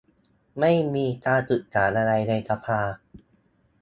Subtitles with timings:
[0.59, 2.79] ไม่มีการปรึกษาอะไรในสภา